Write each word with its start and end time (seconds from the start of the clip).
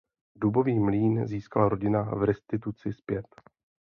Dubový 0.35 0.79
mlýn 0.79 1.27
získala 1.27 1.69
rodina 1.69 2.01
v 2.15 2.23
restituci 2.23 2.93
zpět. 2.93 3.25